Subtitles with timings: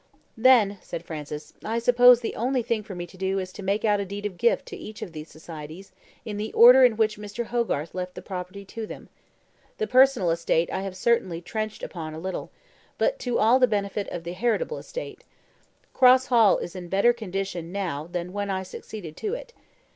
[0.35, 3.85] "Then," said Francis, "I suppose the only thing for me to do is to make
[3.85, 5.91] out a deed of gift to each of these societies
[6.25, 7.45] in the order in which Mr.
[7.45, 9.09] Hogarth left the property to them.
[9.77, 12.49] The personal estate I have certainly trenched upon a little,
[12.97, 15.23] but all to the benefit of the heritable estate.
[15.93, 19.53] Cross Hall is in better condition now than when I succeeded to it.